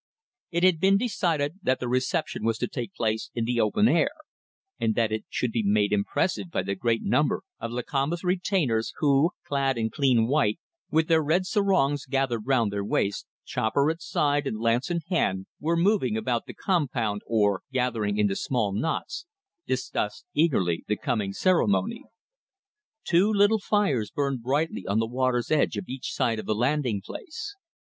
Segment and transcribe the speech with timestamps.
[0.49, 4.09] It had been decided that the reception was to take place in the open air,
[4.79, 9.29] and that it should be made impressive by the great number of Lakamba's retainers, who,
[9.47, 10.57] clad in clean white,
[10.89, 15.45] with their red sarongs gathered round their waists, chopper at side and lance in hand,
[15.59, 19.27] were moving about the compound or, gathering into small knots,
[19.67, 22.03] discussed eagerly the coming ceremony.
[23.03, 27.03] Two little fires burned brightly on the water's edge on each side of the landing
[27.05, 27.55] place.